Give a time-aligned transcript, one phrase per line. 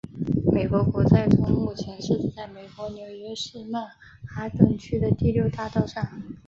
[0.51, 3.83] 美国国债钟目前设置在美国纽约市曼
[4.27, 6.09] 哈顿区的第六大道上。